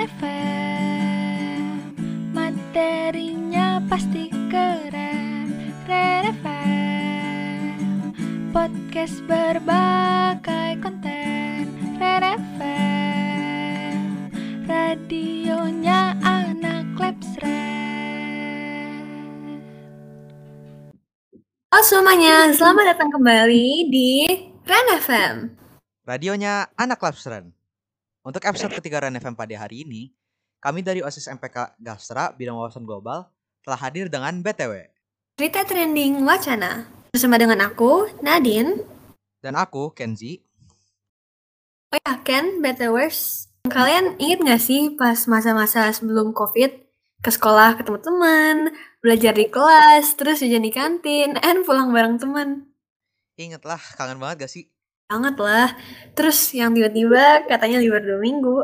[0.00, 1.92] Red FM
[2.32, 5.76] Materinya pasti keren.
[5.84, 8.08] Red FM
[8.48, 11.68] Podcast berbagai konten.
[12.00, 14.00] Red FM
[14.64, 17.36] Radionya anak labs
[21.68, 24.32] Halo semuanya, selamat datang kembali di
[24.64, 25.60] Ren FM.
[26.08, 27.59] Radionya Anak Labstran.
[28.20, 30.12] Untuk episode ketiga Ren FM pada hari ini,
[30.60, 33.32] kami dari OSIS MPK Gastra bidang wawasan global
[33.64, 34.92] telah hadir dengan BTW
[35.40, 38.84] Cerita trending wacana bersama dengan aku, Nadine.
[39.40, 40.36] dan aku Kenzi.
[41.88, 43.48] Oh ya, Ken, BTWers.
[43.72, 46.76] Kalian inget gak sih pas masa-masa sebelum COVID,
[47.24, 48.56] ke sekolah ketemu teman,
[49.00, 52.68] belajar di kelas, terus jajan di kantin, and pulang bareng teman.
[53.40, 54.68] Ingat lah, kangen banget gak sih?
[55.10, 55.74] Banget lah.
[56.14, 58.56] Terus yang tiba-tiba katanya libur dua minggu.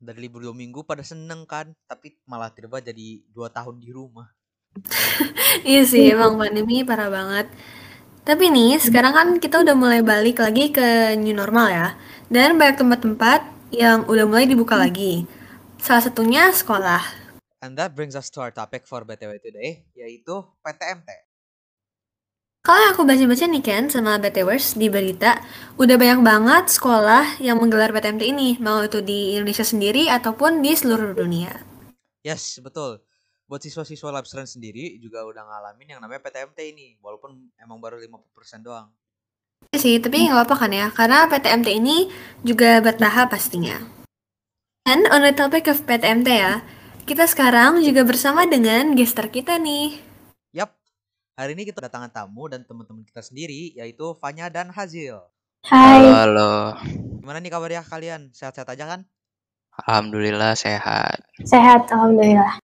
[0.00, 4.24] Dari libur dua minggu pada seneng kan, tapi malah tiba jadi dua tahun di rumah.
[5.66, 7.50] Iya sih, emang pandemi parah banget.
[8.24, 11.88] Tapi nih, sekarang kan kita udah mulai balik lagi ke new normal ya.
[12.30, 13.40] Dan banyak tempat-tempat
[13.74, 15.26] yang udah mulai dibuka lagi.
[15.82, 17.02] Salah satunya sekolah.
[17.60, 21.29] And that brings us to our topic for BTW today, yaitu PTMT.
[22.60, 25.40] Kalau yang aku baca-baca nih Ken sama BTWers di berita,
[25.80, 30.76] udah banyak banget sekolah yang menggelar PTMT ini, mau itu di Indonesia sendiri ataupun di
[30.76, 31.56] seluruh dunia.
[32.20, 33.00] Yes, betul.
[33.48, 38.60] Buat siswa-siswa Labstran sendiri juga udah ngalamin yang namanya PTMT ini, walaupun emang baru 50%
[38.60, 38.92] doang.
[39.72, 42.12] Iya sih, tapi nggak apa-apa kan ya, karena PTMT ini
[42.44, 43.80] juga bertahap pastinya.
[44.84, 46.60] And on the topic of PTMT ya,
[47.08, 50.09] kita sekarang juga bersama dengan gestar kita nih.
[51.40, 55.24] Hari ini kita kedatangan tamu dan teman-teman kita sendiri, yaitu Fanya dan Hazil.
[55.64, 56.52] Halo, Hai, halo.
[57.16, 58.28] Gimana nih kabarnya kalian?
[58.36, 59.00] Sehat-sehat aja kan?
[59.72, 61.24] Alhamdulillah sehat.
[61.40, 62.60] sehat alhamdulillah.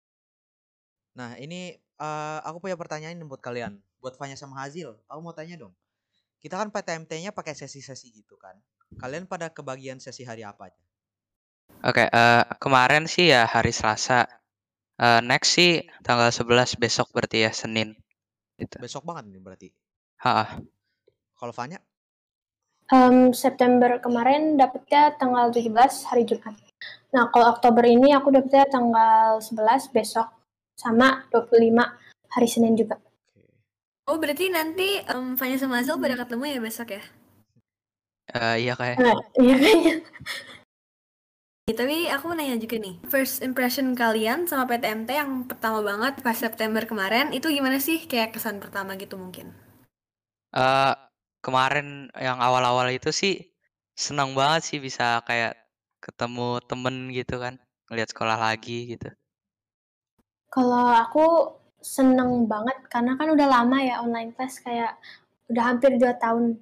[1.19, 3.75] Nah, ini eh, aku punya pertanyaan nih buat kalian.
[3.99, 5.75] Buat Fanya sama Hazil, aku mau tanya dong.
[6.39, 8.55] Kita kan PTMT-nya pakai sesi-sesi gitu kan.
[9.03, 10.83] Kalian pada kebagian sesi hari apa aja?
[11.91, 14.31] Oke, eh, kemarin sih ya hari Selasa.
[14.95, 17.99] Eh, next sih tanggal 11 besok berarti ya Senin.
[18.61, 18.77] Gitu.
[18.77, 19.69] Besok banget nih berarti.
[20.21, 20.61] Ha,
[21.41, 21.81] Kalau Fanya,
[22.91, 26.59] Em, September kemarin dapetnya tanggal 17 hari Jumat.
[27.15, 30.27] Nah, kalau Oktober ini aku dapetnya tanggal 11 besok
[30.75, 31.87] sama 25
[32.35, 32.99] hari Senin juga.
[32.99, 33.47] oke.
[34.11, 37.03] Oh, berarti nanti em, Fanya sama Azul pada ketemu ya besok ya?
[38.35, 38.99] Eh, iya kayak.
[38.99, 39.95] Nah, iya kayaknya.
[41.77, 46.37] Tapi aku mau nanya juga nih, first impression kalian sama PTMT yang pertama banget pas
[46.37, 48.07] September kemarin, itu gimana sih?
[48.07, 49.53] Kayak kesan pertama gitu mungkin?
[50.51, 50.95] Eh,
[51.45, 53.35] kemarin yang awal-awal itu sih
[53.95, 55.55] senang banget sih bisa kayak
[56.01, 57.61] ketemu temen gitu kan,
[57.91, 59.13] ngeliat sekolah lagi gitu.
[60.51, 64.99] Kalau aku seneng banget karena kan udah lama ya online class kayak
[65.49, 66.59] udah hampir 2 tahun.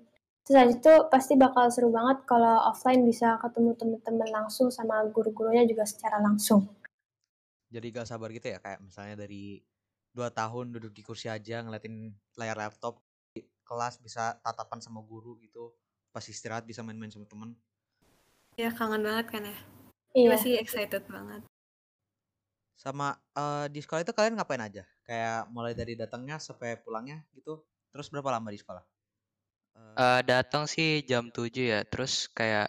[0.48, 5.68] Terus habis itu pasti bakal seru banget kalau offline bisa ketemu temen-temen langsung sama guru-gurunya
[5.68, 6.64] juga secara langsung.
[7.68, 9.60] Jadi gak sabar gitu ya kayak misalnya dari
[10.08, 13.04] dua tahun duduk di kursi aja ngeliatin layar laptop
[13.36, 15.76] di kelas bisa tatapan sama guru gitu.
[16.16, 17.52] Pas istirahat bisa main-main sama temen.
[18.56, 19.58] Ya kangen banget kan ya?
[20.16, 20.32] Iya.
[20.32, 21.44] Masih excited banget.
[22.72, 24.88] Sama eh, di sekolah itu kalian ngapain aja?
[25.04, 27.60] Kayak mulai dari datangnya sampai pulangnya gitu.
[27.92, 28.80] Terus berapa lama di sekolah?
[29.78, 32.68] Eh, Eh, datang sih jam 7 ya, terus kayak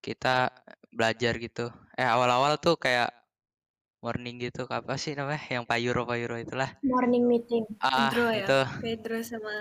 [0.00, 0.50] kita
[0.96, 1.68] belajar gitu.
[1.94, 3.10] Eh, awal-awal tuh kayak
[4.04, 5.42] morning gitu, apa sih namanya?
[5.60, 6.70] Yang payuro-payuro itulah.
[6.82, 7.64] Morning meeting.
[7.84, 8.38] Ah, Pedro ya?
[8.44, 8.60] itu.
[8.80, 9.54] Pedro sama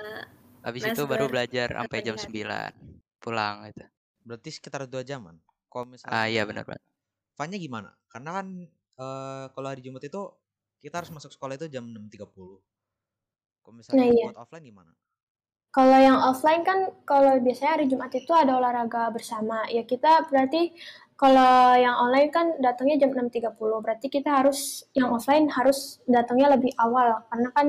[0.64, 2.26] Habis itu baru Nasber belajar sampai jam latihan.
[2.28, 2.72] 9.
[3.24, 3.86] Pulang gitu.
[4.28, 5.36] berarti sekitar dua jaman.
[5.72, 6.84] Kalau misalnya Ah, iya benar banget.
[7.38, 7.90] Fanya gimana?
[8.12, 8.48] Karena kan
[9.00, 10.22] eh, kalau hari Jumat itu
[10.84, 12.60] kita harus masuk sekolah itu jam 6.30.
[13.64, 14.26] Kalau misalnya iya.
[14.32, 14.92] buat offline gimana?
[15.70, 19.70] Kalau yang offline kan, kalau biasanya hari Jumat itu ada olahraga bersama.
[19.70, 20.74] Ya kita berarti
[21.14, 23.54] kalau yang online kan datangnya jam 6.30.
[23.86, 27.22] Berarti kita harus, yang offline harus datangnya lebih awal.
[27.30, 27.68] Karena kan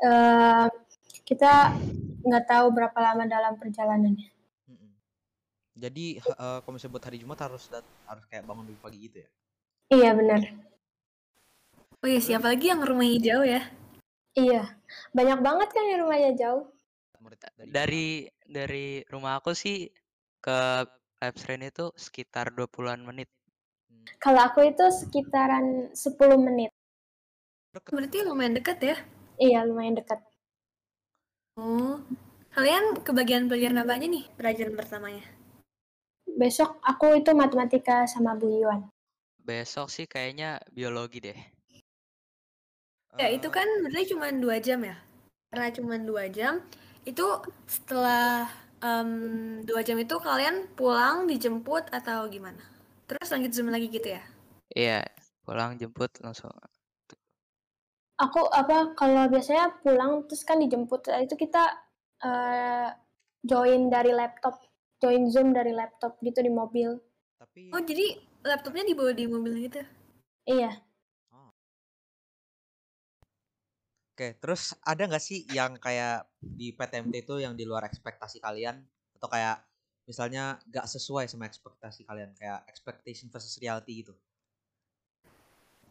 [0.00, 0.66] eh,
[1.28, 1.76] kita
[2.24, 4.32] nggak tahu berapa lama dalam perjalanannya.
[5.74, 9.20] Jadi eh, kalau misalnya buat hari Jumat harus dat- harus kayak bangun lebih pagi gitu
[9.20, 9.28] ya?
[9.92, 10.40] Iya benar.
[12.00, 13.62] Oh iya, siapa lagi yang rumahnya jauh ya?
[14.32, 14.62] Iya.
[15.12, 16.73] Banyak banget kan yang rumahnya jauh.
[17.24, 18.06] Murid dari Dari
[18.56, 19.78] dari rumah aku sih
[20.44, 20.58] ke
[21.20, 23.28] Labsren itu sekitar 20-an menit.
[23.88, 25.66] Hmm, Kalau aku itu sekitaran
[26.02, 26.70] 10 menit.
[27.74, 27.92] deket.
[27.96, 28.96] Berarti lumayan dekat ya?
[29.46, 30.20] Iya, lumayan dekat.
[31.58, 31.96] Oh,
[32.54, 35.24] kalian kebagian pelajaran apa aja nih pelajaran pertamanya?
[36.40, 38.80] Besok aku itu matematika sama Bu Yuan.
[39.48, 41.38] besok sih kayaknya biologi deh.
[43.20, 44.96] Ya itu Eh, kan berarti cuma dua jam ya?
[45.50, 46.54] Karena cuma dua jam,
[47.04, 47.26] itu
[47.68, 48.48] setelah
[48.80, 49.10] em,
[49.64, 52.60] dua jam itu kalian pulang dijemput atau gimana?
[53.08, 54.22] Terus lanjut zoom lagi gitu ya?
[54.72, 55.00] Iya,
[55.44, 56.50] pulang jemput langsung.
[58.14, 61.62] Aku apa kalau biasanya pulang terus kan dijemput Setelah itu kita
[62.22, 62.88] eh,
[63.44, 64.56] join dari laptop,
[65.02, 66.96] join Zoom dari laptop gitu di mobil.
[67.36, 69.84] tapi Oh jadi laptopnya dibawa di mobil gitu?
[70.48, 70.80] Iya.
[74.14, 78.78] Oke, terus ada nggak sih yang kayak di PTMT itu yang di luar ekspektasi kalian
[79.18, 79.58] atau kayak
[80.06, 84.14] misalnya nggak sesuai sama ekspektasi kalian kayak expectation versus reality gitu?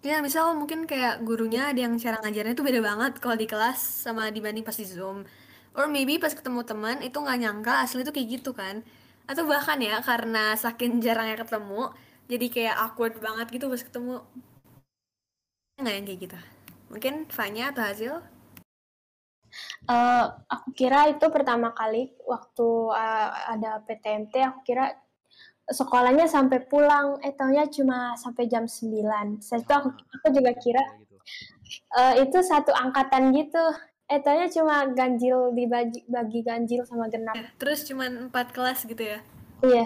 [0.08, 4.08] Ya misal mungkin kayak gurunya ada yang cara ngajarnya tuh beda banget kalau di kelas
[4.08, 5.28] sama dibanding pas di Zoom.
[5.76, 8.88] Or maybe pas ketemu teman itu nggak nyangka asli tuh kayak gitu kan.
[9.28, 11.92] Atau bahkan ya karena saking jarangnya ketemu,
[12.32, 14.24] jadi kayak awkward banget gitu pas ketemu.
[15.76, 16.40] Nggak yang kayak gitu.
[16.94, 18.14] Mungkin Fanya atau Hasil?
[19.84, 24.94] Eh, aku kira itu pertama kali waktu eh, ada PTMT aku kira
[25.68, 30.52] sekolahnya sampai pulang eh taunya cuma sampai jam 9 Setelah itu aku, Ah, aku juga
[30.56, 30.84] kira
[32.00, 33.64] eh, itu satu angkatan gitu
[34.08, 39.02] eh taunya cuma ganjil dibagi bagi ganjil sama genap Ya, terus cuman empat kelas gitu
[39.04, 39.20] ya?
[39.66, 39.86] iya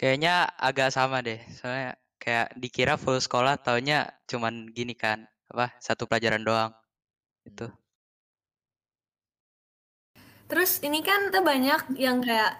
[0.00, 1.36] Kayaknya agak sama deh.
[1.52, 6.70] Soalnya kayak dikira full sekolah, taunya cuman gini kan, apa satu pelajaran doang.
[7.48, 7.72] Itu.
[10.50, 12.52] Terus ini kan kita banyak yang kayak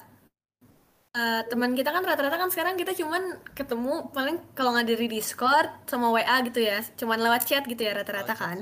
[1.13, 5.69] eh, teman kita kan rata-rata kan sekarang kita cuman ketemu paling kalau nggak dari Discord
[5.91, 8.59] sama WA gitu ya, cuman lewat chat gitu ya rata-rata kan.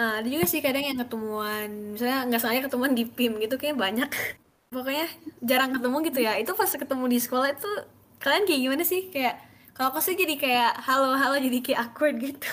[0.00, 3.76] Eh, ada juga sih kadang yang ketemuan, misalnya nggak sengaja ketemuan di PIM gitu kayak
[3.76, 4.08] banyak.
[4.74, 5.06] Pokoknya
[5.44, 6.32] jarang ketemu gitu ya.
[6.40, 7.70] Itu pas ketemu di sekolah itu
[8.22, 9.02] kalian kayak gimana sih?
[9.12, 9.49] Kayak
[9.80, 12.44] kalau aku sih jadi kayak halo-halo jadi kayak awkward gitu.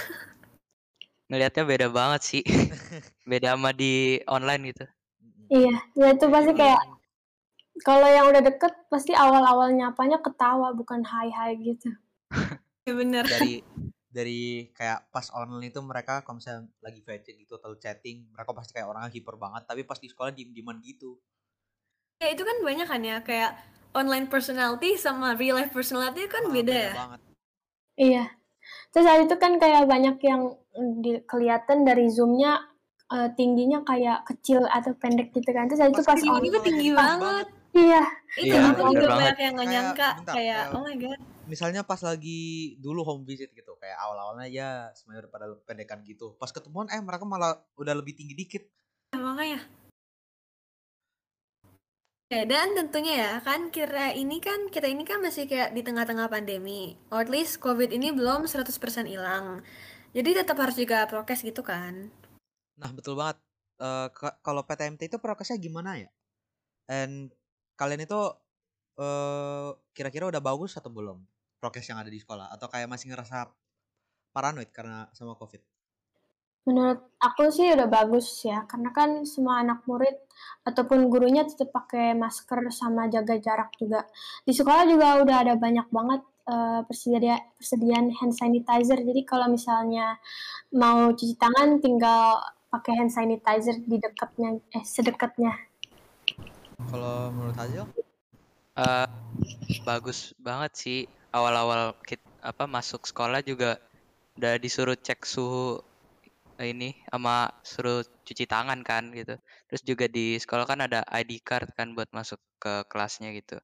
[1.27, 2.43] Ngelihatnya beda banget sih.
[3.27, 4.87] Beda sama di online gitu.
[5.51, 6.79] Iya ya itu pasti kayak
[7.83, 11.91] kalau yang udah deket pasti awal-awal nyapanya ketawa bukan hai hai gitu
[12.87, 13.27] Ya bener.
[13.27, 13.59] dari
[14.07, 18.71] dari kayak pas online itu mereka kalau misalnya lagi VC gitu atau chatting mereka pasti
[18.75, 21.19] kayak orangnya hiper banget tapi pas di sekolah diem dieman gitu
[22.23, 23.55] Ya itu kan banyak kan ya kayak
[23.93, 26.93] online personality sama real life personality kan Ah, beda ya.
[26.93, 27.19] banget
[27.97, 28.23] Iya.
[28.89, 30.41] Terus saat itu kan kayak banyak yang
[30.97, 32.61] di, kelihatan dari zoomnya
[33.07, 35.65] eh, tingginya kayak kecil atau pendek gitu kan.
[35.65, 37.45] Terus saat itu Pas pas Tinggi on, itu tinggi Pas banget.
[37.73, 38.03] iya,
[38.35, 39.17] Itu Iya, aku juga banget.
[39.17, 41.19] banyak yang nggak Kayak, nyangka bentar, kayak kayak- oh my god.
[41.47, 42.39] misalnya pas lagi
[42.77, 46.99] dulu home visit gitu kayak awal-awalnya ya semuanya udah pada pendekan gitu pas ketemuan eh
[46.99, 48.63] mereka malah udah lebih tinggi dikit
[49.39, 49.63] Ya,
[52.33, 56.27] Ya, dan tentunya ya kan kira ini kan kita ini kan masih kayak di tengah-tengah
[56.33, 56.81] pandemi.
[57.13, 59.45] Or at least COVID ini belum 100% hilang.
[60.15, 61.93] Jadi tetap harus juga prokes gitu kan.
[62.81, 63.37] nah betul banget
[64.13, 66.09] ka- kalau PTMT itu prokesnya gimana ya
[66.89, 67.33] and
[67.79, 68.19] kalian itu
[69.01, 71.17] eh kira-kira udah bagus atau belum
[71.61, 73.49] prokes yang ada di sekolah atau kayak masih ngerasa
[74.35, 75.61] paranoid karena sama covid
[76.67, 78.67] menurut aku sih udah bagus ya.
[78.67, 80.13] Karena kan semua anak murid
[80.67, 84.03] ataupun gurunya tetap pakai masker sama jaga jarak juga.
[84.43, 86.21] Di sekolah juga udah ada banyak banget
[86.87, 88.99] persedia persediaan hand sanitizer.
[89.03, 90.19] Jadi kalau misalnya
[90.75, 92.39] mau cuci tangan tinggal
[92.71, 95.55] pakai hand sanitizer di dekatnya eh sedekatnya.
[96.87, 97.83] kalau menurut Hasil
[98.77, 99.07] Eh,
[99.81, 100.99] bagus banget sih.
[101.33, 101.97] Awal-awal
[102.45, 103.81] apa masuk sekolah juga
[104.37, 105.81] udah disuruh cek suhu
[106.65, 109.35] ini sama suruh cuci tangan kan gitu.
[109.67, 113.57] Terus juga di sekolah kan ada ID card kan buat masuk ke kelasnya gitu.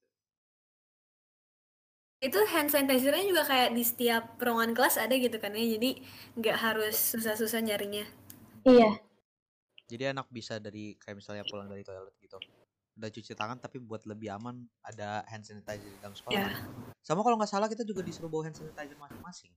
[2.23, 5.75] Itu hand sanitizer-nya juga kayak di setiap ruangan kelas ada gitu kan ya.
[5.75, 5.99] Jadi
[6.39, 8.05] nggak harus susah-susah nyarinya.
[8.63, 8.95] Iya.
[9.83, 12.39] jadi anak bisa dari kayak misalnya pulang dari toilet gitu
[12.95, 16.47] udah cuci tangan tapi buat lebih aman ada hand sanitizer di dalam sekolah Ya.
[16.47, 16.55] kan?
[17.03, 19.51] sama kalau nggak salah kita juga disuruh bawa hand sanitizer masing-masing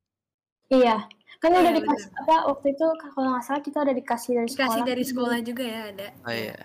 [0.68, 0.96] Iya.
[1.36, 1.82] Kan Iya, udah bener.
[1.84, 4.66] dikasih apa waktu itu kalau nggak salah kita udah dikasih dari sekolah.
[4.66, 6.08] Dikasih dari sekolah juga ya ada.
[6.24, 6.58] Oh iya.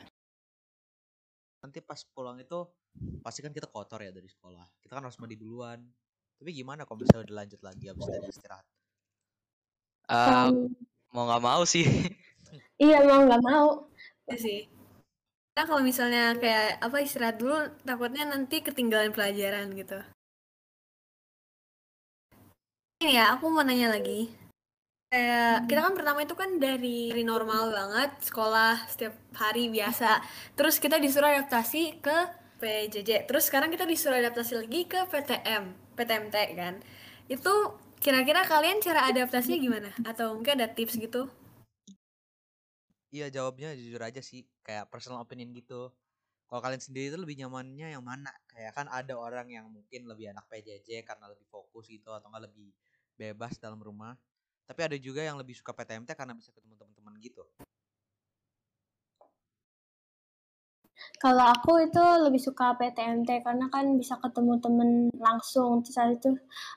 [1.62, 2.58] nanti pas pulang itu
[3.22, 5.78] pasti kan kita kotor ya dari sekolah kita kan harus mandi duluan
[6.36, 8.66] tapi gimana kalau misalnya udah lanjut lagi habis dari istirahat
[10.10, 10.74] Eh, Um,
[11.14, 11.86] mau nggak mau sih.
[12.82, 13.86] iya mau nggak mau.
[14.28, 14.60] Iya sih.
[15.54, 17.56] Nah kalau misalnya kayak apa istirahat dulu
[17.86, 20.02] takutnya nanti ketinggalan pelajaran gitu.
[23.02, 24.30] Ini ya aku mau nanya lagi.
[25.10, 30.22] Kayak kita kan pertama itu kan dari, dari normal banget sekolah setiap hari biasa.
[30.54, 32.18] Terus kita disuruh adaptasi ke
[32.62, 33.26] PJJ.
[33.26, 36.78] Terus sekarang kita disuruh adaptasi lagi ke PTM, PTMT kan.
[37.26, 39.90] Itu kira-kira kalian cara adaptasinya gimana?
[40.06, 41.26] Atau mungkin ada tips gitu?
[43.10, 45.90] Iya jawabnya jujur aja sih kayak personal opinion gitu.
[46.46, 48.30] Kalau kalian sendiri itu lebih nyamannya yang mana?
[48.46, 52.52] Kayak kan ada orang yang mungkin lebih enak PJJ karena lebih fokus gitu atau enggak
[52.52, 52.70] lebih
[53.20, 54.16] bebas dalam rumah.
[54.66, 57.44] Tapi ada juga yang lebih suka PTMT karena bisa ketemu teman-teman gitu.
[61.22, 64.90] Kalau aku itu lebih suka PTMT karena kan bisa ketemu temen
[65.22, 65.86] langsung.
[65.86, 66.32] Terus habis itu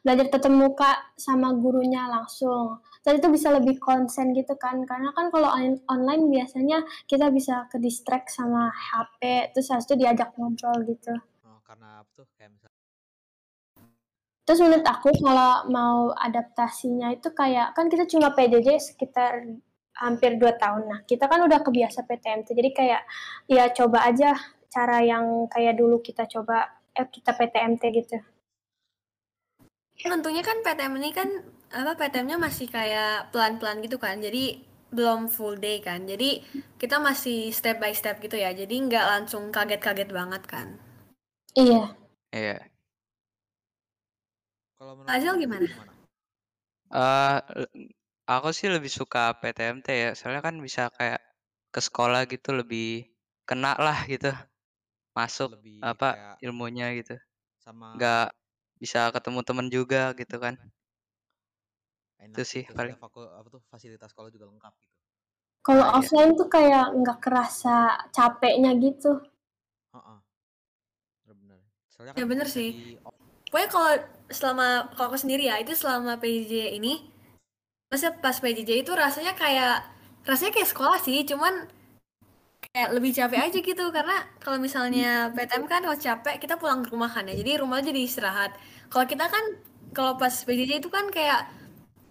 [0.04, 2.80] belajar tetap muka sama gurunya langsung.
[3.04, 4.84] Terus itu bisa lebih konsen gitu kan.
[4.84, 9.52] Karena kan kalau on- online biasanya kita bisa ke distract sama HP.
[9.56, 11.12] Terus habis itu diajak ngobrol gitu.
[11.44, 12.73] Oh, karena apa tuh kayak misalnya
[14.44, 19.40] Terus menurut aku kalau mau adaptasinya itu kayak kan kita cuma PJJ sekitar
[19.96, 20.84] hampir 2 tahun.
[20.84, 22.52] Nah, kita kan udah kebiasa PTMT.
[22.52, 23.02] Jadi kayak
[23.48, 24.36] ya coba aja
[24.68, 28.18] cara yang kayak dulu kita coba eh kita PTMT gitu.
[29.94, 31.28] Tentunya kan PTM ini kan
[31.72, 34.20] apa PTM-nya masih kayak pelan-pelan gitu kan.
[34.20, 34.60] Jadi
[34.92, 36.04] belum full day kan.
[36.04, 36.44] Jadi
[36.76, 38.52] kita masih step by step gitu ya.
[38.52, 40.76] Jadi nggak langsung kaget-kaget banget kan.
[41.54, 41.94] Iya.
[42.34, 42.73] Iya.
[44.84, 45.64] Kalau menurut Azil gimana?
[46.92, 47.38] Eh,
[48.28, 51.20] aku sih lebih suka PTMT ya, soalnya kan bisa kayak
[51.74, 53.08] ke sekolah gitu lebih
[53.48, 54.30] kena lah gitu,
[55.16, 56.08] masuk Lebih apa
[56.44, 57.16] ilmunya gitu,
[57.64, 58.26] sama nggak
[58.82, 60.54] bisa ketemu temen juga gitu kan.
[62.24, 62.74] enak Itu sih gitu.
[62.76, 62.96] paling.
[62.96, 64.94] Udah faku- apa tuh fasilitas sekolah juga lengkap gitu.
[65.66, 65.98] Kalau Ah, iya.
[65.98, 67.76] offline tuh kayak nggak kerasa
[68.16, 69.10] capeknya gitu.
[69.92, 70.18] Heeh.
[71.24, 71.60] Bener-bener.
[71.92, 72.68] Soalnya Ya kan bener bisa sih.
[72.70, 72.80] di
[73.54, 73.92] Pokoknya kalau
[74.34, 77.06] selama kalau aku sendiri ya itu selama PJJ ini,
[77.86, 79.86] maksudnya pas PJJ itu rasanya kayak
[80.26, 81.70] rasanya kayak sekolah sih, cuman
[82.66, 86.90] kayak lebih capek aja gitu karena kalau misalnya PTM kan kalau capek kita pulang ke
[86.90, 88.58] rumah kan ya, jadi rumah jadi istirahat.
[88.90, 89.44] Kalau kita kan
[89.94, 91.46] kalau pas PJJ itu kan kayak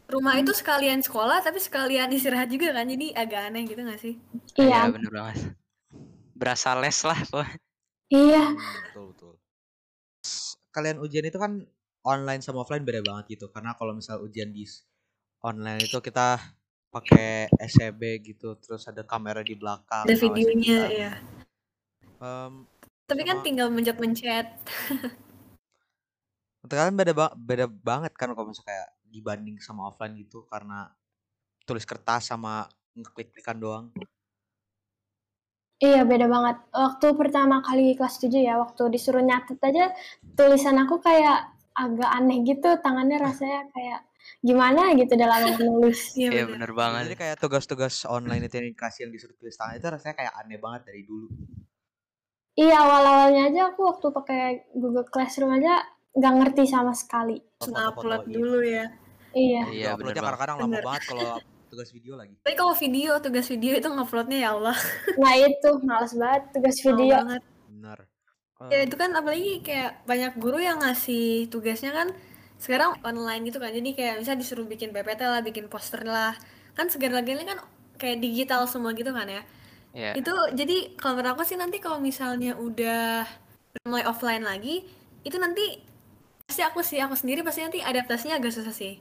[0.07, 4.15] rumah itu sekalian sekolah tapi sekalian istirahat juga kan, jadi agak aneh gitu gak sih?
[4.55, 4.87] Iya.
[4.87, 5.37] Iya bener banget.
[6.39, 7.59] Berasa les lah pokoknya.
[8.07, 8.43] Iya.
[8.87, 9.22] Betul betul.
[10.73, 11.61] Kalian ujian itu kan
[12.01, 13.45] online sama offline beda banget gitu.
[13.53, 14.65] Karena kalau misal ujian di
[15.45, 16.41] online itu kita
[16.89, 20.85] pakai SCB gitu, terus ada kamera di belakang, Ada videonya kita.
[20.89, 21.11] ya.
[22.21, 22.53] Em,
[23.05, 24.47] Tapi kan tinggal mencet-mencet.
[26.63, 30.89] untuk kalian beda ba- beda banget kan kalau misalnya kayak dibanding sama offline gitu karena
[31.69, 32.65] tulis kertas sama
[32.97, 33.85] ngeklik-klikan doang.
[35.83, 36.57] Iya, beda banget.
[36.71, 39.91] Waktu pertama kali kelas 7 ya, waktu disuruh nyatet aja
[40.39, 43.99] tulisan aku kayak agak aneh gitu, tangannya rasanya kayak
[44.39, 46.15] gimana gitu dalam menulis.
[46.15, 46.71] Iya Iya bener.
[46.71, 47.01] bener banget.
[47.11, 50.59] Jadi kayak tugas-tugas online itu yang dikasih yang disuruh tulis tangan itu rasanya kayak aneh
[50.63, 51.27] banget dari dulu.
[52.53, 54.41] Iya, awal-awalnya aja aku waktu pakai
[54.77, 55.83] Google Classroom aja
[56.15, 57.41] nggak ngerti sama sekali.
[57.59, 58.39] Upload gitu.
[58.39, 58.87] dulu ya.
[59.33, 59.61] Iya.
[59.67, 61.31] Iya uploadnya kadang-kadang lama banget kalau
[61.73, 62.37] tugas video lagi.
[62.45, 64.77] Tapi kalau video, tugas video itu nguploadnya ya Allah,
[65.21, 67.13] Nah itu, males banget tugas video.
[67.17, 67.41] banget.
[67.67, 67.99] Benar.
[68.71, 72.07] Ya Em, itu kan apalagi kayak banyak guru yang ngasih tugasnya kan
[72.61, 73.73] sekarang online gitu kan.
[73.75, 76.31] Jadi kayak bisa disuruh bikin PPT lah, bikin poster lah.
[76.77, 77.59] Kan segala-galanya kan
[77.99, 79.41] kayak digital semua gitu kan ya.
[79.91, 80.11] Iya.
[80.15, 83.27] Itu jadi kalau menurut aku sih nanti kalau misalnya udah
[83.83, 84.87] mulai offline lagi,
[85.27, 85.83] itu nanti
[86.47, 88.97] pasti aku sih aku sendiri pasti nanti adaptasinya agak susah sih.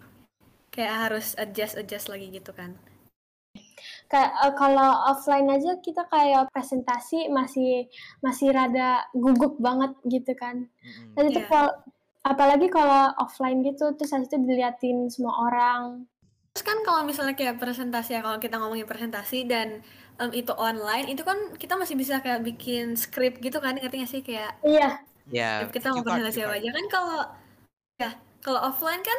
[0.72, 2.74] Kayak harus adjust adjust lagi gitu kan.
[4.10, 7.88] Kayak eh, kalau offline aja kita kayak presentasi masih
[8.24, 10.56] masih rada gugup banget gitu kan.
[10.68, 11.12] mm-mm.
[11.16, 11.48] Dan itu Iya.
[11.48, 11.70] kalau
[12.22, 16.08] apalagi kalau offline gitu terus habis itu diliatin semua orang.
[16.52, 19.80] Terus kan kalau misalnya kayak presentasi ya, kalau kita ngomongin presentasi dan
[20.20, 24.10] em, itu online, itu kan kita masih bisa kayak bikin script gitu kan, ngerti gak
[24.12, 25.00] sih kayak Iya,
[25.32, 27.20] Ya script kita mau presentasi apa aja kan kalau
[27.96, 28.10] ya
[28.44, 29.18] kalau offline kan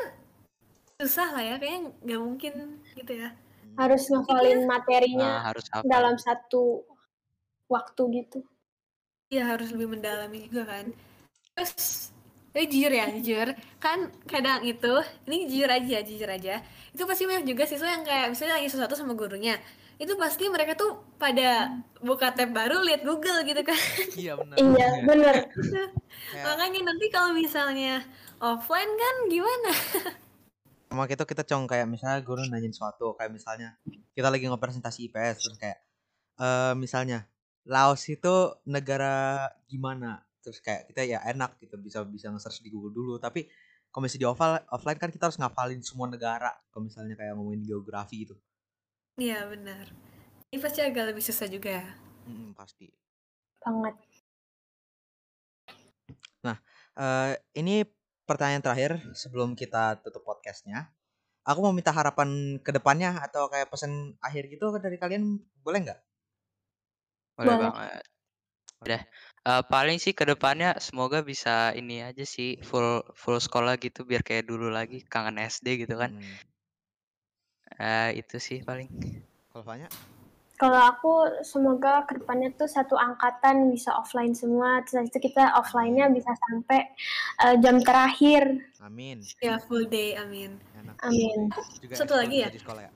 [1.01, 2.53] susah lah ya, kayaknya nggak mungkin
[2.93, 3.29] gitu ya.
[3.73, 5.89] Harus ngafalin nah, materinya harus hafal.
[5.89, 6.85] dalam satu
[7.69, 8.39] waktu gitu.
[9.33, 10.85] Iya harus lebih mendalami juga kan.
[11.57, 12.13] Terus,
[12.53, 13.47] tapi jujur ya, jujur
[13.81, 14.93] kan kadang itu,
[15.25, 16.61] ini jujur aja, jujur aja,
[16.93, 19.57] itu pasti banyak juga siswa yang kayak misalnya lagi sesuatu sama gurunya,
[19.97, 23.81] itu pasti mereka tuh pada buka tab baru lihat Google gitu kan.
[24.13, 24.57] Iya benar.
[24.61, 25.35] Iya, bener.
[25.49, 28.05] Kayak Makanya nanti kalau misalnya
[28.37, 29.71] offline kan gimana?
[30.93, 33.73] Sama kita kita cong kayak misalnya guru nanyain suatu kayak misalnya
[34.13, 35.81] kita lagi ngepresentasi IPS terus kayak
[36.37, 37.25] eh misalnya
[37.65, 42.93] Laos itu negara gimana terus kayak kita ya enak gitu bisa bisa nge-search di Google
[42.93, 43.49] dulu tapi
[43.89, 47.65] kalau misalnya di offline offline kan kita harus ngafalin semua negara kalau misalnya kayak ngomongin
[47.65, 48.37] geografi gitu
[49.17, 49.93] Iya benar.
[50.49, 51.69] Ini pasti agak lebih susah juga.
[51.69, 51.85] ya.
[52.29, 52.89] Mm-mm, pasti
[53.61, 53.97] Banget.
[56.93, 57.81] eh ini
[58.23, 60.91] pertanyaan terakhir sebelum kita tutup podcastnya.
[61.43, 65.99] Aku mau minta harapan ke depannya atau kayak pesan akhir gitu dari kalian boleh nggak?
[67.35, 68.03] Boleh banget.
[68.83, 69.01] Udah.
[69.43, 74.23] Eh, paling sih ke depannya semoga bisa ini aja sih full full sekolah gitu biar
[74.23, 76.15] kayak dulu lagi kangen SD gitu kan.
[76.15, 76.35] Hmm.
[77.75, 78.87] Eh, itu sih paling.
[79.51, 79.91] Kalau Fanya?
[80.63, 86.07] Kalau aku semoga ke depannya tuh satu angkatan bisa offline semua, terus itu kita offline-nya
[86.07, 86.87] bisa sampai
[87.43, 88.63] eh, jam terakhir.
[88.79, 89.19] Amin.
[89.43, 90.55] Ya full day, amin.
[90.71, 90.95] Enak.
[91.03, 91.51] Amin.
[91.83, 92.47] Juga Satu lagi ya?
[92.47, 92.91] Di sekolah ya.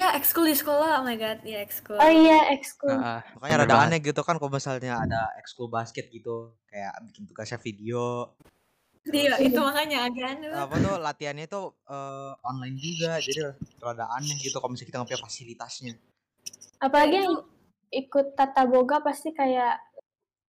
[0.00, 2.00] Ya ekskul di sekolah, oh my god, ya ekskul.
[2.00, 2.96] Oh iya, ekskul.
[2.96, 7.60] Heeh, Makanya rada aneh gitu kan kalau misalnya ada ekskul basket gitu, kayak bikin tugasnya
[7.60, 8.32] video.
[9.04, 10.48] Iya, itu makanya agak aneh.
[10.48, 13.52] Apa tuh latihannya tuh eh, online juga, jadi
[13.84, 15.94] rada aneh gitu kalau misalnya kita nggak punya fasilitasnya.
[16.80, 17.36] Apalagi itu- yang
[17.92, 19.78] ikut tata boga pasti kayak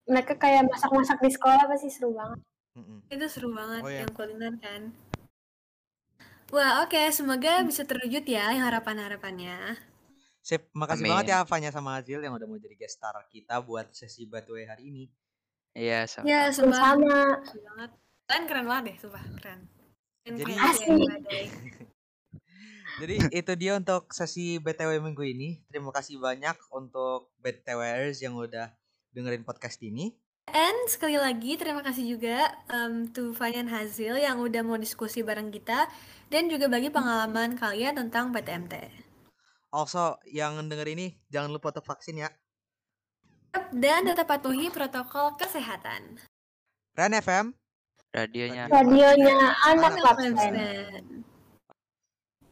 [0.07, 2.39] mereka kayak masak-masak di sekolah pasti seru banget.
[2.71, 3.03] Mm-mm.
[3.07, 4.01] Itu seru banget Oh, iya.
[4.07, 4.81] yang kuliner kan.
[6.51, 9.79] Wah, oke, semoga bisa terwujud ya yang harapan-harapannya.
[10.41, 11.11] Sip, makasih Amin.
[11.15, 14.65] banget ya Fanya sama Azil yang udah mau jadi guest star kita buat sesi Batway
[14.65, 15.03] hari ini.
[15.71, 16.25] Iya, sama.
[16.27, 17.19] Ya, sumpah Sama.
[17.39, 17.91] keren banget.
[18.25, 19.59] Kalian keren banget deh, sumpah, keren.
[20.21, 20.55] Keren Jadi-
[21.07, 21.45] badai.
[23.01, 25.57] Jadi itu dia untuk sesi BTW minggu ini.
[25.73, 28.69] Terima kasih banyak untuk BTWers yang udah
[29.09, 30.13] dengerin podcast ini.
[30.51, 35.49] And sekali lagi terima kasih juga um, to Fanyan Hazil yang udah mau diskusi bareng
[35.49, 35.89] kita
[36.29, 38.75] dan juga bagi pengalaman kalian tentang PTMT.
[39.71, 42.29] Also, yang denger ini jangan lupa untuk vaksin ya.
[43.71, 46.19] Dan tetap patuhi protokol kesehatan.
[46.93, 47.55] Ren FM.
[48.11, 51.30] Radionya Radionya anak Anak.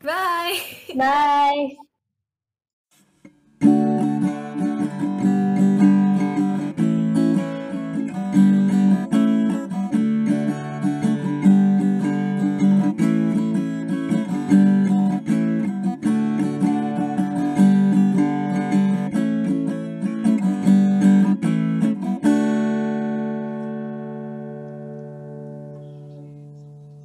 [0.01, 0.59] Bye.
[0.93, 1.77] Bye.